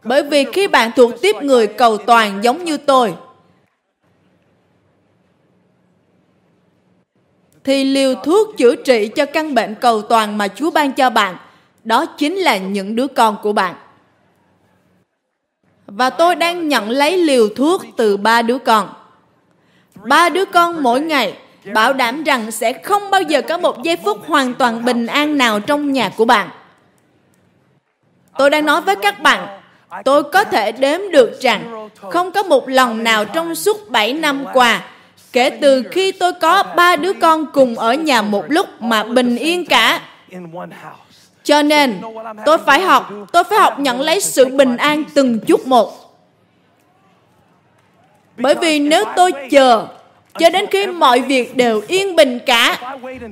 [0.04, 3.14] Bởi vì khi bạn thuộc tiếp người cầu toàn giống như tôi,
[7.70, 11.38] thì liều thuốc chữa trị cho căn bệnh cầu toàn mà Chúa ban cho bạn,
[11.84, 13.76] đó chính là những đứa con của bạn.
[15.88, 18.90] Và tôi đang nhận lấy liều thuốc từ ba đứa con.
[19.96, 21.38] Ba đứa con mỗi ngày
[21.74, 25.38] bảo đảm rằng sẽ không bao giờ có một giây phút hoàn toàn bình an
[25.38, 26.50] nào trong nhà của bạn.
[28.38, 29.62] Tôi đang nói với các bạn,
[30.06, 34.46] tôi có thể đếm được rằng không có một lần nào trong suốt 7 năm
[34.54, 34.82] qua
[35.34, 39.36] kể từ khi tôi có ba đứa con cùng ở nhà một lúc mà bình
[39.36, 40.02] yên cả.
[41.44, 42.02] Cho nên,
[42.46, 45.94] tôi phải học, tôi phải học nhận lấy sự bình an từng chút một.
[48.38, 49.88] Bởi vì nếu tôi chờ
[50.40, 52.78] cho đến khi mọi việc đều yên bình cả.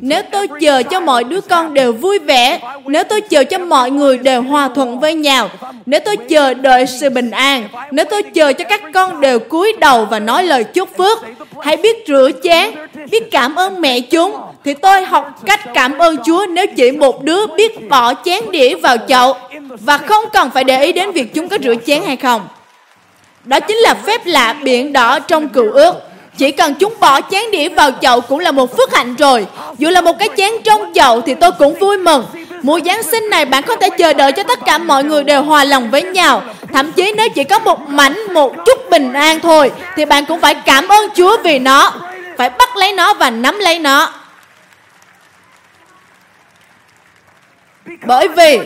[0.02, 3.92] Nếu tôi chờ cho mọi đứa con đều vui vẻ, nếu tôi chờ cho mọi
[3.92, 5.50] người đều hòa thuận với nhau,
[5.86, 9.74] nếu tôi chờ đợi sự bình an, nếu tôi chờ cho các con đều cúi
[9.80, 11.18] đầu và nói lời chúc phước,
[11.62, 12.70] hãy biết rửa chén,
[13.12, 17.24] biết cảm ơn mẹ chúng, thì tôi học cách cảm ơn Chúa nếu chỉ một
[17.24, 19.36] đứa biết bỏ chén đĩa vào chậu
[19.70, 22.48] và không cần phải để ý đến việc chúng có rửa chén hay không.
[23.44, 25.94] Đó chính là phép lạ biển đỏ trong cựu ước.
[26.38, 29.48] Chỉ cần chúng bỏ chén đĩa vào chậu cũng là một phước hạnh rồi.
[29.78, 32.26] Dù là một cái chén trong chậu thì tôi cũng vui mừng.
[32.62, 35.44] Mùa Giáng sinh này bạn không thể chờ đợi cho tất cả mọi người đều
[35.44, 36.44] hòa lòng với nhau.
[36.74, 40.42] Thậm chí nếu chỉ có một mảnh, một chút bình an thôi thì bạn cũng
[40.42, 41.94] phải cảm ơn Chúa vì nó.
[42.38, 44.14] Phải bắt lấy nó và nắm lấy nó.
[48.06, 48.60] Bởi vì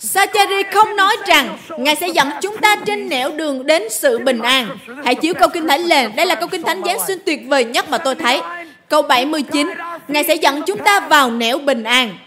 [0.00, 4.40] Sacheri không nói rằng Ngài sẽ dẫn chúng ta trên nẻo đường đến sự bình
[4.42, 4.76] an.
[5.04, 6.16] Hãy chiếu câu kinh thánh lên.
[6.16, 8.40] Đây là câu kinh thánh Giáng sinh tuyệt vời nhất mà tôi thấy.
[8.88, 9.70] Câu 79.
[10.08, 12.18] Ngài sẽ dẫn chúng ta vào nẻo bình an.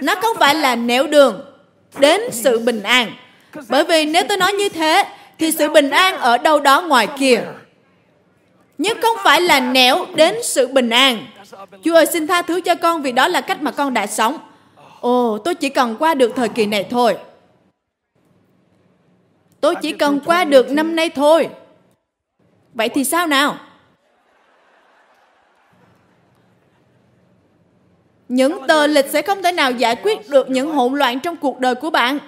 [0.00, 1.44] Nó không phải là nẻo đường
[1.98, 3.12] đến sự bình an.
[3.68, 5.04] Bởi vì nếu tôi nói như thế,
[5.38, 7.40] thì sự bình an ở đâu đó ngoài kia.
[8.78, 11.26] Nhưng không phải là nẻo đến sự bình an.
[11.84, 14.38] Chúa ơi xin tha thứ cho con vì đó là cách mà con đã sống.
[15.04, 17.18] Ồ, tôi chỉ cần qua được thời kỳ này thôi.
[19.60, 21.48] Tôi chỉ cần qua được năm nay thôi.
[22.74, 23.56] Vậy thì sao nào?
[28.28, 31.60] Những tờ lịch sẽ không thể nào giải quyết được những hỗn loạn trong cuộc
[31.60, 32.18] đời của bạn.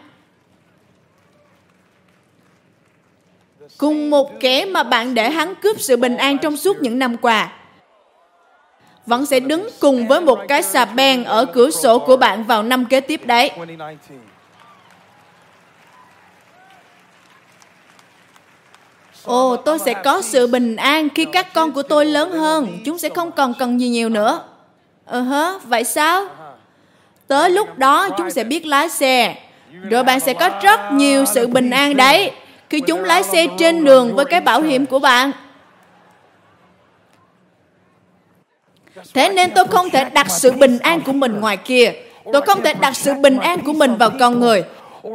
[3.78, 7.16] Cùng một kẻ mà bạn để hắn cướp sự bình an trong suốt những năm
[7.16, 7.52] qua
[9.06, 12.62] vẫn sẽ đứng cùng với một cái xà beng ở cửa sổ của bạn vào
[12.62, 13.50] năm kế tiếp đấy.
[19.24, 22.78] Ồ, tôi sẽ có sự bình an khi các con của tôi lớn hơn.
[22.84, 24.42] Chúng sẽ không còn cần gì nhiều nữa.
[25.04, 26.26] Ờ uh hớ, vậy sao?
[27.26, 29.36] Tới lúc đó chúng sẽ biết lái xe.
[29.90, 32.32] Rồi bạn sẽ có rất nhiều sự bình an đấy
[32.70, 35.32] khi chúng lái xe trên đường với cái bảo hiểm của bạn.
[39.14, 41.92] Thế nên tôi không thể đặt sự bình an của mình ngoài kia.
[42.32, 44.64] Tôi không thể đặt sự bình an của mình vào con người.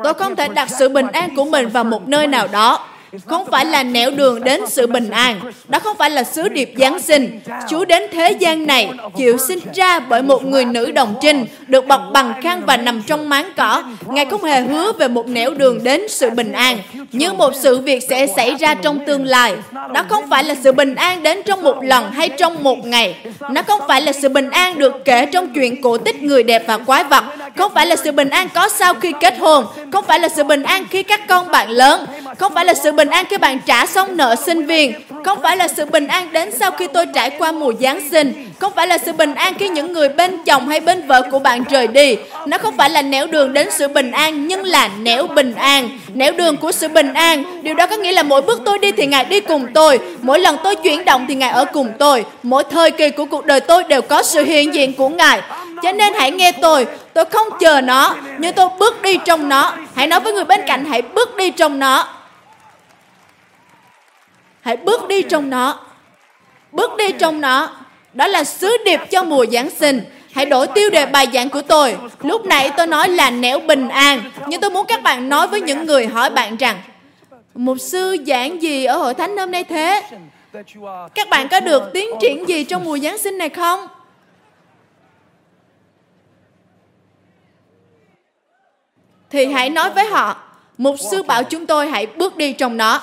[0.03, 2.87] Tôi không thể đặt sự bình an của mình vào một nơi nào đó
[3.25, 5.39] không phải là nẻo đường đến sự bình an.
[5.67, 7.39] Đó không phải là sứ điệp Giáng sinh.
[7.69, 11.87] Chúa đến thế gian này chịu sinh ra bởi một người nữ đồng trinh, được
[11.87, 13.83] bọc bằng khăn và nằm trong máng cỏ.
[14.05, 16.77] Ngài không hề hứa về một nẻo đường đến sự bình an,
[17.11, 19.53] nhưng một sự việc sẽ xảy ra trong tương lai.
[19.93, 23.15] Đó không phải là sự bình an đến trong một lần hay trong một ngày.
[23.49, 26.63] Nó không phải là sự bình an được kể trong chuyện cổ tích người đẹp
[26.67, 27.23] và quái vật.
[27.57, 29.65] Không phải là sự bình an có sau khi kết hôn.
[29.91, 32.05] Không phải là sự bình an khi các con bạn lớn.
[32.37, 34.93] Không phải là sự bình bình an khi bạn trả xong nợ sinh viên.
[35.25, 38.49] Không phải là sự bình an đến sau khi tôi trải qua mùa Giáng sinh.
[38.59, 41.39] Không phải là sự bình an khi những người bên chồng hay bên vợ của
[41.39, 42.15] bạn rời đi.
[42.45, 45.89] Nó không phải là nẻo đường đến sự bình an, nhưng là nẻo bình an.
[46.13, 47.43] Nẻo đường của sự bình an.
[47.63, 49.99] Điều đó có nghĩa là mỗi bước tôi đi thì Ngài đi cùng tôi.
[50.21, 52.25] Mỗi lần tôi chuyển động thì Ngài ở cùng tôi.
[52.43, 55.41] Mỗi thời kỳ của cuộc đời tôi đều có sự hiện diện của Ngài.
[55.83, 59.73] Cho nên hãy nghe tôi, tôi không chờ nó, nhưng tôi bước đi trong nó.
[59.95, 62.07] Hãy nói với người bên cạnh, hãy bước đi trong nó.
[64.61, 65.79] Hãy bước đi trong nó.
[66.71, 67.69] Bước đi trong nó.
[68.13, 70.01] Đó là sứ điệp cho mùa Giáng sinh.
[70.33, 71.97] Hãy đổi tiêu đề bài giảng của tôi.
[72.21, 74.23] Lúc nãy tôi nói là nẻo bình an.
[74.47, 76.81] Nhưng tôi muốn các bạn nói với những người hỏi bạn rằng
[77.53, 80.03] Một sư giảng gì ở hội thánh hôm nay thế?
[81.15, 83.87] Các bạn có được tiến triển gì trong mùa Giáng sinh này không?
[89.29, 90.50] Thì hãy nói với họ
[90.81, 93.01] Mục sư bảo chúng tôi hãy bước đi trong nó.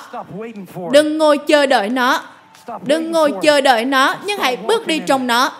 [0.91, 2.21] Đừng ngồi chờ đợi nó.
[2.83, 5.51] Đừng ngồi chờ đợi nó Nhưng hãy bước đi trong nó.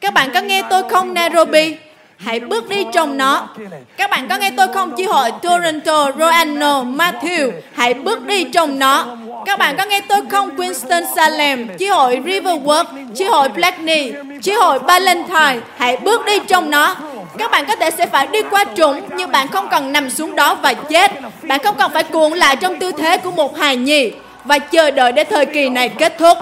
[0.00, 1.76] Các bạn có nghe tôi không Nairobi?
[2.16, 3.48] Hãy bước đi trong nó.
[3.96, 4.96] Các bạn có nghe tôi không?
[4.96, 9.16] Chi hội Toronto, Roano, Matthew Hãy bước đi trong nó.
[9.46, 10.56] Các bạn có nghe tôi không?
[10.56, 16.70] Winston Salem Chi hội Riverwalk Chi hội Blackney Chi hội Valentine Hãy bước đi trong
[16.70, 16.96] nó
[17.38, 20.36] các bạn có thể sẽ phải đi qua trũng nhưng bạn không cần nằm xuống
[20.36, 21.12] đó và chết.
[21.42, 24.12] Bạn không cần phải cuộn lại trong tư thế của một hài nhi
[24.44, 26.38] và chờ đợi để thời kỳ này kết thúc.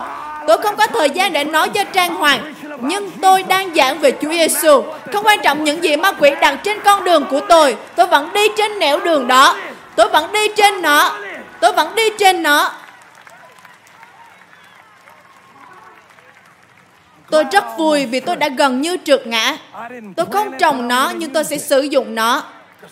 [0.47, 4.13] Tôi không có thời gian để nói cho Trang Hoàng, nhưng tôi đang giảng về
[4.23, 4.83] Chúa Giêsu.
[5.13, 8.33] Không quan trọng những gì ma quỷ đặt trên con đường của tôi, tôi vẫn
[8.33, 9.57] đi trên nẻo đường đó.
[9.97, 11.13] Tôi vẫn đi trên nó.
[11.61, 12.73] Tôi vẫn đi trên nó.
[17.31, 19.57] Tôi rất vui vì tôi đã gần như trượt ngã.
[20.17, 22.43] Tôi không trồng nó nhưng tôi sẽ sử dụng nó.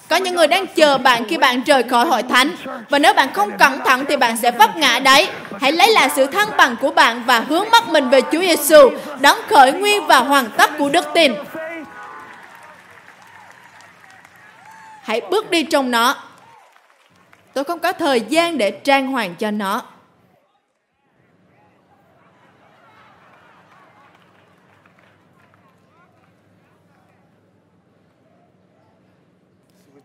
[0.09, 2.51] Có những người đang chờ bạn khi bạn rời khỏi hội thánh.
[2.91, 5.29] Và nếu bạn không cẩn thận thì bạn sẽ vấp ngã đấy.
[5.61, 8.91] Hãy lấy lại sự thăng bằng của bạn và hướng mắt mình về Chúa Giêsu,
[9.21, 11.35] đấng khởi nguyên và hoàn tất của đức tin.
[15.03, 16.17] Hãy bước đi trong nó.
[17.53, 19.83] Tôi không có thời gian để trang hoàng cho nó.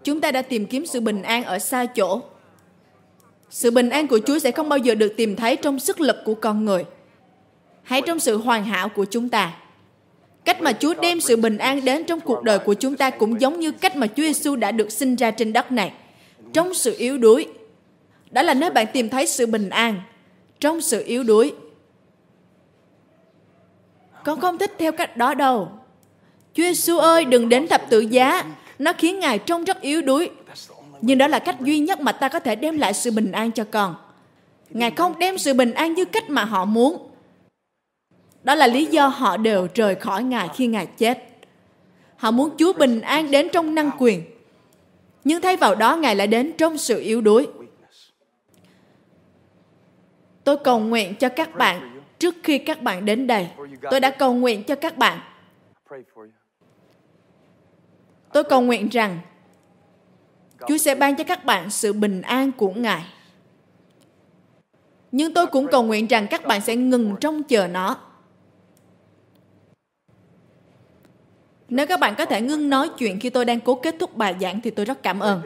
[0.08, 2.22] Chúng ta đã tìm kiếm sự bình an ở xa chỗ.
[3.50, 6.18] Sự bình an của Chúa sẽ không bao giờ được tìm thấy trong sức lực
[6.26, 6.86] của con người,
[7.84, 9.58] hay trong sự hoàn hảo của chúng ta.
[10.46, 13.42] Cách mà Chúa đem sự bình an đến trong cuộc đời của chúng ta cũng
[13.42, 15.94] giống như cách mà Chúa Giêsu đã được sinh ra trên đất này,
[16.54, 17.48] trong sự yếu đuối.
[18.32, 20.02] Đó là nơi bạn tìm thấy sự bình an,
[20.60, 21.54] trong sự yếu đuối.
[24.24, 25.72] Con không thích theo cách đó đâu.
[26.54, 28.44] Chúa Giêsu ơi, đừng đến thập tự giá
[28.80, 30.30] nó khiến Ngài trông rất yếu đuối.
[31.02, 33.52] Nhưng đó là cách duy nhất mà ta có thể đem lại sự bình an
[33.52, 33.96] cho con.
[34.70, 37.10] Ngài không đem sự bình an như cách mà họ muốn.
[38.44, 41.24] Đó là lý do họ đều rời khỏi Ngài khi Ngài chết.
[42.18, 44.24] Họ muốn Chúa bình an đến trong năng quyền.
[45.24, 47.48] Nhưng thay vào đó, Ngài lại đến trong sự yếu đuối.
[50.44, 53.48] Tôi cầu nguyện cho các bạn trước khi các bạn đến đây.
[53.92, 55.20] Tôi đã cầu nguyện cho các bạn
[58.38, 59.20] Tôi cầu nguyện rằng
[60.68, 63.06] Chúa sẽ ban cho các bạn sự bình an của Ngài.
[65.12, 67.98] Nhưng tôi cũng cầu nguyện rằng các bạn sẽ ngừng trông chờ nó.
[71.70, 74.36] Nếu các bạn có thể ngưng nói chuyện khi tôi đang cố kết thúc bài
[74.42, 75.42] giảng thì tôi rất cảm ơn.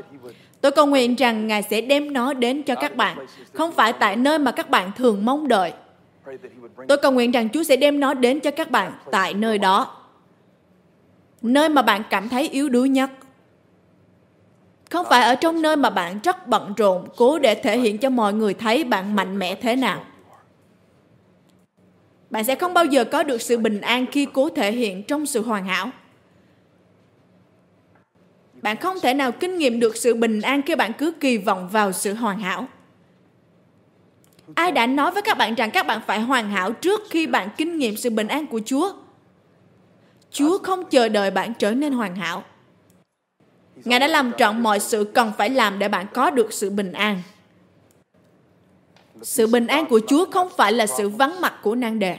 [0.62, 4.16] Tôi cầu nguyện rằng Ngài sẽ đem nó đến cho các bạn, không phải tại
[4.16, 5.74] nơi mà các bạn thường mong đợi.
[6.88, 10.01] Tôi cầu nguyện rằng Chúa sẽ đem nó đến cho các bạn tại nơi đó
[11.42, 13.12] nơi mà bạn cảm thấy yếu đuối nhất.
[14.90, 18.10] Không phải ở trong nơi mà bạn rất bận rộn, cố để thể hiện cho
[18.10, 20.06] mọi người thấy bạn mạnh mẽ thế nào.
[22.30, 25.26] Bạn sẽ không bao giờ có được sự bình an khi cố thể hiện trong
[25.26, 25.90] sự hoàn hảo.
[28.62, 31.70] Bạn không thể nào kinh nghiệm được sự bình an khi bạn cứ kỳ vọng
[31.72, 32.68] vào sự hoàn hảo.
[34.56, 37.50] Ai đã nói với các bạn rằng các bạn phải hoàn hảo trước khi bạn
[37.58, 38.94] kinh nghiệm sự bình an của chúa?
[40.32, 42.44] Chúa không chờ đợi bạn trở nên hoàn hảo.
[43.76, 46.92] Ngài đã làm trọn mọi sự cần phải làm để bạn có được sự bình
[46.92, 47.22] an.
[49.22, 52.18] Sự bình an của Chúa không phải là sự vắng mặt của nan đề.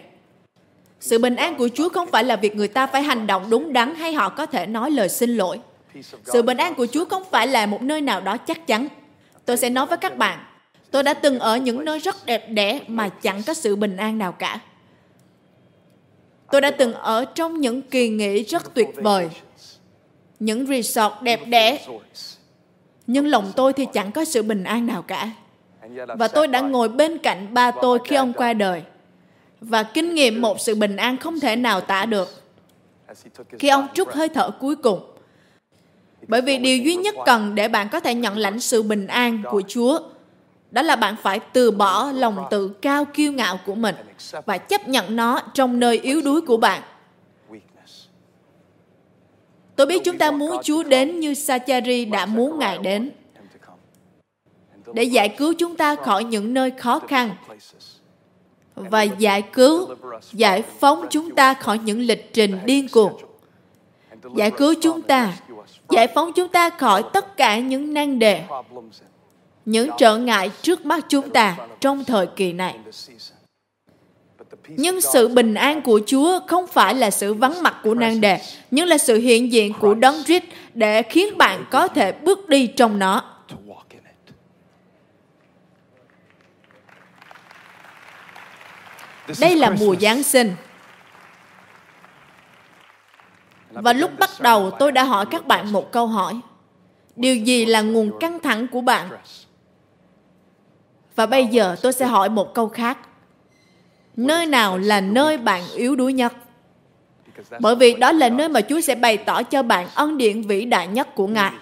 [1.00, 3.72] Sự bình an của Chúa không phải là việc người ta phải hành động đúng
[3.72, 5.60] đắn hay họ có thể nói lời xin lỗi.
[6.24, 8.88] Sự bình an của Chúa không phải là một nơi nào đó chắc chắn.
[9.44, 10.38] Tôi sẽ nói với các bạn,
[10.90, 14.18] tôi đã từng ở những nơi rất đẹp đẽ mà chẳng có sự bình an
[14.18, 14.60] nào cả.
[16.52, 19.28] Tôi đã từng ở trong những kỳ nghỉ rất tuyệt vời,
[20.40, 21.86] những resort đẹp đẽ,
[23.06, 25.30] nhưng lòng tôi thì chẳng có sự bình an nào cả.
[26.18, 28.82] Và tôi đã ngồi bên cạnh ba tôi khi ông qua đời
[29.60, 32.28] và kinh nghiệm một sự bình an không thể nào tả được
[33.58, 35.00] khi ông trút hơi thở cuối cùng.
[36.28, 39.42] Bởi vì điều duy nhất cần để bạn có thể nhận lãnh sự bình an
[39.50, 40.00] của Chúa
[40.72, 43.94] đó là bạn phải từ bỏ lòng tự cao kiêu ngạo của mình
[44.46, 46.82] và chấp nhận nó trong nơi yếu đuối của bạn.
[49.76, 53.10] Tôi biết chúng ta muốn Chúa đến như Sachari đã muốn Ngài đến
[54.92, 57.30] để giải cứu chúng ta khỏi những nơi khó khăn
[58.74, 59.88] và giải cứu,
[60.32, 63.12] giải phóng chúng ta khỏi những lịch trình điên cuồng.
[64.36, 65.32] Giải cứu chúng ta,
[65.90, 68.44] giải phóng chúng ta khỏi tất cả những nan đề,
[69.64, 72.78] những trở ngại trước mắt chúng ta trong thời kỳ này.
[74.68, 78.40] Nhưng sự bình an của Chúa không phải là sự vắng mặt của nan đề,
[78.70, 80.44] nhưng là sự hiện diện của đấng Christ
[80.74, 83.24] để khiến bạn có thể bước đi trong nó.
[89.40, 90.54] Đây là mùa Giáng sinh.
[93.70, 96.40] Và lúc bắt đầu tôi đã hỏi các bạn một câu hỏi.
[97.16, 99.08] Điều gì là nguồn căng thẳng của bạn?
[101.16, 102.98] Và bây giờ tôi sẽ hỏi một câu khác.
[104.16, 106.32] Nơi nào là nơi bạn yếu đuối nhất?
[107.58, 110.64] Bởi vì đó là nơi mà Chúa sẽ bày tỏ cho bạn ân điển vĩ
[110.64, 111.52] đại nhất của Ngài.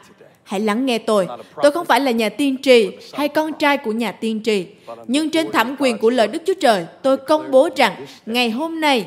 [0.42, 1.28] Hãy lắng nghe tôi.
[1.62, 4.66] Tôi không phải là nhà tiên tri hay con trai của nhà tiên tri.
[5.06, 8.80] Nhưng trên thẩm quyền của lời Đức Chúa Trời, tôi công bố rằng ngày hôm
[8.80, 9.06] nay,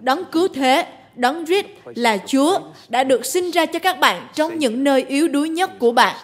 [0.00, 4.58] đấng cứu thế, đấng rít là Chúa đã được sinh ra cho các bạn trong
[4.58, 6.16] những nơi yếu đuối nhất của bạn.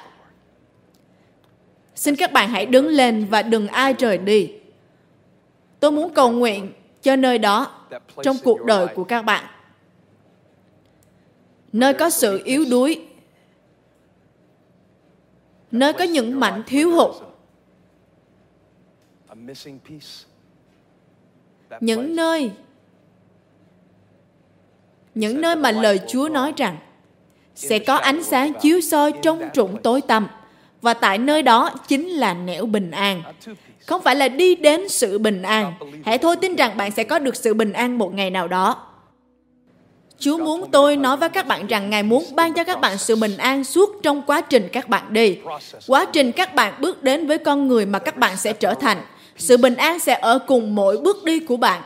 [1.94, 4.52] Xin các bạn hãy đứng lên và đừng ai rời đi.
[5.80, 7.86] Tôi muốn cầu nguyện cho nơi đó
[8.22, 9.44] trong cuộc đời của các bạn.
[11.72, 13.06] Nơi có sự yếu đuối,
[15.70, 17.10] nơi có những mảnh thiếu hụt.
[21.80, 22.50] Những nơi.
[25.14, 26.76] Những nơi mà lời Chúa nói rằng
[27.54, 30.28] sẽ có ánh sáng chiếu soi trong trũng tối tăm
[30.84, 33.22] và tại nơi đó chính là nẻo bình an.
[33.86, 35.72] Không phải là đi đến sự bình an.
[36.04, 38.76] Hãy thôi tin rằng bạn sẽ có được sự bình an một ngày nào đó.
[40.18, 43.16] Chúa muốn tôi nói với các bạn rằng Ngài muốn ban cho các bạn sự
[43.16, 45.38] bình an suốt trong quá trình các bạn đi.
[45.86, 48.98] Quá trình các bạn bước đến với con người mà các bạn sẽ trở thành.
[49.36, 51.82] Sự bình an sẽ ở cùng mỗi bước đi của bạn.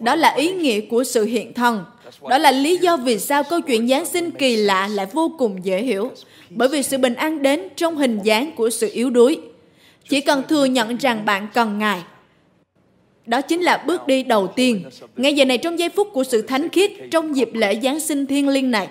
[0.00, 1.84] Đó là ý nghĩa của sự hiện thân.
[2.28, 5.64] Đó là lý do vì sao câu chuyện Giáng sinh kỳ lạ lại vô cùng
[5.64, 6.10] dễ hiểu.
[6.50, 9.38] Bởi vì sự bình an đến trong hình dáng của sự yếu đuối.
[10.08, 12.02] Chỉ cần thừa nhận rằng bạn cần Ngài
[13.26, 14.84] đó chính là bước đi đầu tiên.
[15.16, 18.26] Ngay giờ này trong giây phút của sự thánh khiết trong dịp lễ Giáng sinh
[18.26, 18.88] thiên liêng này,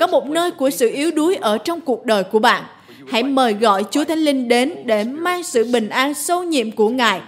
[0.00, 2.64] có một nơi của sự yếu đuối ở trong cuộc đời của bạn.
[3.08, 6.88] Hãy mời gọi Chúa Thánh Linh đến để mang sự bình an sâu nhiệm của
[6.88, 7.20] Ngài.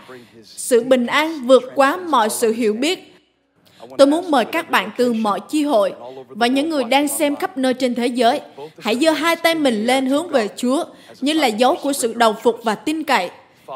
[0.44, 3.13] Sự bình an vượt quá mọi sự hiểu biết.
[3.98, 5.94] Tôi muốn mời các bạn từ mọi chi hội
[6.28, 8.40] và những người đang xem khắp nơi trên thế giới.
[8.78, 10.84] Hãy giơ hai tay mình lên hướng về Chúa
[11.20, 13.30] như là dấu của sự đầu phục và tin cậy.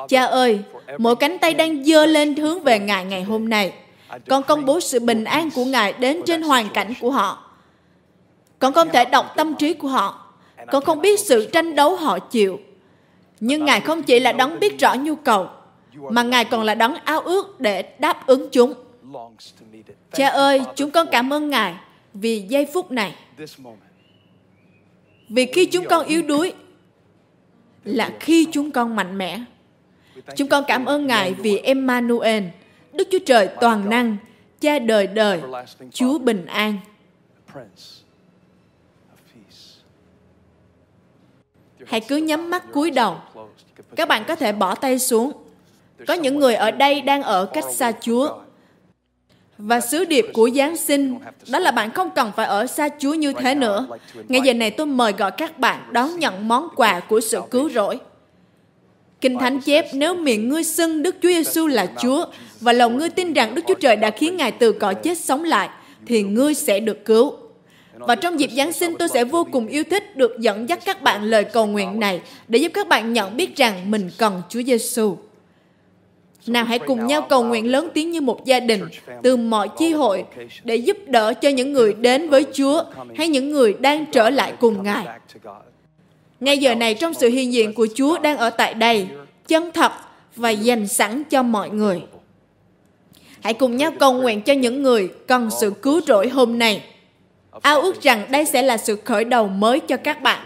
[0.09, 0.59] Cha ơi,
[0.99, 3.73] mỗi cánh tay đang dơ lên hướng về Ngài ngày hôm nay.
[4.29, 7.45] Con công bố sự bình an của Ngài đến trên hoàn cảnh của họ.
[8.59, 10.27] Con không thể đọc tâm trí của họ.
[10.73, 12.59] Con không biết sự tranh đấu họ chịu.
[13.41, 15.49] Nhưng Ngài không chỉ là đấng biết rõ nhu cầu,
[16.11, 18.75] mà Ngài còn là đấng ao ước để đáp ứng chúng.
[20.13, 21.75] Cha ơi, chúng con cảm ơn Ngài
[22.15, 23.15] vì giây phút này.
[25.29, 26.53] Vì khi chúng con yếu đuối,
[27.85, 29.41] là khi chúng con mạnh mẽ.
[30.37, 32.45] Chúng con cảm ơn Ngài vì Emmanuel,
[32.93, 34.17] Đức Chúa Trời toàn năng,
[34.61, 35.41] Cha đời đời,
[35.93, 36.79] Chúa bình an.
[41.87, 43.17] Hãy cứ nhắm mắt cúi đầu.
[43.97, 45.33] Các bạn có thể bỏ tay xuống.
[46.07, 48.39] Có những người ở đây đang ở cách xa Chúa.
[49.59, 53.15] Và sứ điệp của Giáng sinh, đó là bạn không cần phải ở xa Chúa
[53.15, 53.87] như thế nữa.
[54.29, 57.71] ngay giờ này tôi mời gọi các bạn đón nhận món quà của sự cứu
[57.71, 57.99] rỗi.
[59.21, 62.27] Kinh Thánh chép, nếu miệng ngươi xưng Đức Chúa Giêsu là Chúa
[62.61, 65.45] và lòng ngươi tin rằng Đức Chúa Trời đã khiến Ngài từ cõi chết sống
[65.45, 65.69] lại,
[66.07, 67.33] thì ngươi sẽ được cứu.
[67.95, 71.03] Và trong dịp Giáng sinh, tôi sẽ vô cùng yêu thích được dẫn dắt các
[71.03, 74.63] bạn lời cầu nguyện này để giúp các bạn nhận biết rằng mình cần Chúa
[74.63, 75.17] Giêsu.
[76.49, 78.83] Nào hãy cùng nhau cầu nguyện lớn tiếng như một gia đình
[79.23, 80.25] từ mọi chi hội
[80.65, 82.85] để giúp đỡ cho những người đến với Chúa
[83.17, 85.07] hay những người đang trở lại cùng Ngài.
[86.41, 89.07] Ngay giờ này trong sự hiện diện của Chúa đang ở tại đây,
[89.49, 89.93] chân thật
[90.37, 92.03] và dành sẵn cho mọi người.
[93.41, 96.83] Hãy cùng nhau cầu nguyện cho những người cần sự cứu rỗi hôm nay.
[97.63, 100.45] Ao ước rằng đây sẽ là sự khởi đầu mới cho các bạn.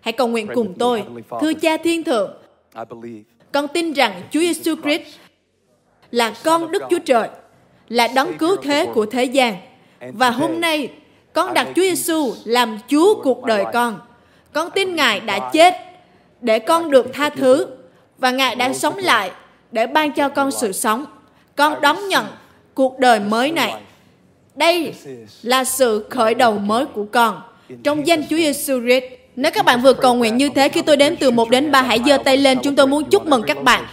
[0.00, 1.02] Hãy cầu nguyện cùng tôi.
[1.40, 2.30] Thưa Cha Thiên Thượng,
[3.56, 5.02] con tin rằng Chúa Giêsu Christ
[6.10, 7.28] là con Đức Chúa Trời,
[7.88, 9.56] là đấng cứu thế của thế gian.
[10.00, 10.90] Và hôm nay,
[11.32, 14.00] con đặt Chúa Giêsu làm Chúa cuộc đời con.
[14.52, 15.74] Con tin Ngài đã chết
[16.40, 17.66] để con được tha thứ
[18.18, 19.30] và Ngài đã sống lại
[19.72, 21.04] để ban cho con sự sống.
[21.56, 22.26] Con đón nhận
[22.74, 23.74] cuộc đời mới này.
[24.54, 24.94] Đây
[25.42, 27.42] là sự khởi đầu mới của con.
[27.84, 29.04] Trong danh Chúa Giêsu Christ,
[29.36, 31.82] nếu các bạn vừa cầu nguyện như thế khi tôi đếm từ 1 đến 3
[31.82, 33.84] hãy giơ tay lên chúng tôi muốn chúc mừng các bạn.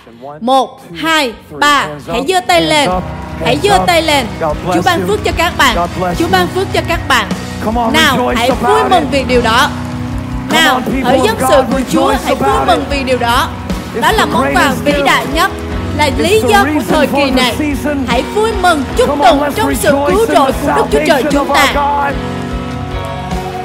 [0.41, 2.89] 1 2 3 hãy giơ tay lên.
[3.45, 4.25] Hãy giơ tay lên.
[4.73, 5.77] Chúa ban phước cho các bạn.
[6.19, 7.27] Chúa ban phước cho các bạn.
[7.93, 9.69] Nào, hãy vui mừng vì điều đó.
[10.51, 13.49] Nào, hỡi dân sự của Chúa, hãy vui mừng vì điều đó.
[14.01, 15.51] Đó là món quà vĩ đại nhất
[15.97, 17.55] là lý do của thời kỳ này.
[18.07, 21.73] Hãy vui mừng chúc tụng trong sự cứu rỗi của Đức Chúa Trời chúng ta.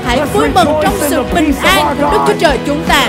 [0.08, 3.08] Hãy vui mừng trong sự bình an của Đức Chúa Trời chúng ta.